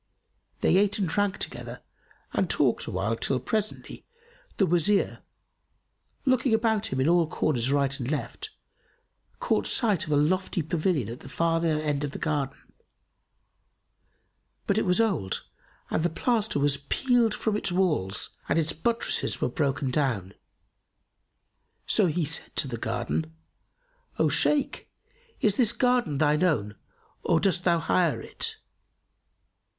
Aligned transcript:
They 0.61 0.77
ate 0.77 0.97
and 0.97 1.07
drank 1.07 1.37
together 1.37 1.83
and 2.33 2.49
talked 2.49 2.87
awhile, 2.87 3.15
till, 3.15 3.39
presently, 3.39 4.03
the 4.57 4.65
Wazir, 4.65 5.19
looking 6.25 6.55
about 6.55 6.87
him 6.87 6.99
in 6.99 7.07
all 7.07 7.27
corners 7.27 7.71
right 7.71 7.99
and 7.99 8.09
left, 8.09 8.49
caught 9.39 9.67
sight 9.67 10.07
of 10.07 10.11
a 10.11 10.15
lofty 10.17 10.63
pavilion 10.63 11.07
at 11.07 11.19
the 11.19 11.29
farther 11.29 11.79
end 11.79 12.03
of 12.03 12.13
the 12.13 12.17
garden; 12.17 12.57
but 14.65 14.79
it 14.79 14.87
was 14.87 14.99
old 14.99 15.43
and 15.91 16.01
the 16.01 16.09
plaster 16.09 16.57
was 16.57 16.77
peeled 16.77 17.35
from 17.35 17.55
its 17.55 17.71
walls 17.71 18.31
and 18.49 18.57
its 18.57 18.73
buttresses 18.73 19.39
were 19.39 19.49
broken 19.49 19.91
down. 19.91 20.33
So 21.85 22.07
he 22.07 22.25
said 22.25 22.55
to 22.55 22.67
the 22.67 22.77
Gardener, 22.79 23.29
"O 24.17 24.29
Shaykh, 24.29 24.89
is 25.41 25.57
this 25.57 25.71
garden 25.71 26.17
thine 26.17 26.41
own 26.43 26.75
or 27.21 27.39
dost 27.39 27.65
thou 27.65 27.77
hire 27.77 28.19
it?" 28.19 28.57